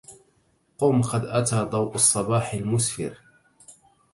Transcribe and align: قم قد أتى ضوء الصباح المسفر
قم 0.77 1.01
قد 1.01 1.25
أتى 1.25 1.55
ضوء 1.61 1.95
الصباح 1.95 2.53
المسفر 2.53 3.17